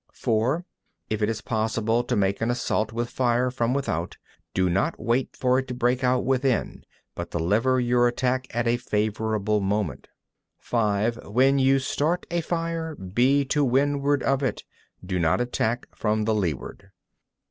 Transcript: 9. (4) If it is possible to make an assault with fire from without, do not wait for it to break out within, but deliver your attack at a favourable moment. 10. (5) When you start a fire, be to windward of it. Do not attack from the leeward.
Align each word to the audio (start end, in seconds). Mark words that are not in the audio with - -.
9. 0.13 0.13
(4) 0.13 0.65
If 1.11 1.21
it 1.21 1.29
is 1.29 1.41
possible 1.41 2.03
to 2.03 2.15
make 2.15 2.41
an 2.41 2.49
assault 2.49 2.91
with 2.91 3.07
fire 3.07 3.51
from 3.51 3.71
without, 3.71 4.17
do 4.55 4.67
not 4.67 4.99
wait 4.99 5.35
for 5.35 5.59
it 5.59 5.67
to 5.67 5.75
break 5.75 6.03
out 6.03 6.25
within, 6.25 6.83
but 7.13 7.29
deliver 7.29 7.79
your 7.79 8.07
attack 8.07 8.47
at 8.49 8.67
a 8.67 8.77
favourable 8.77 9.59
moment. 9.61 10.05
10. 10.67 11.11
(5) 11.11 11.17
When 11.25 11.59
you 11.59 11.77
start 11.77 12.25
a 12.31 12.41
fire, 12.41 12.95
be 12.95 13.45
to 13.45 13.63
windward 13.63 14.23
of 14.23 14.41
it. 14.41 14.63
Do 15.05 15.19
not 15.19 15.39
attack 15.39 15.87
from 15.95 16.25
the 16.25 16.33
leeward. 16.33 16.89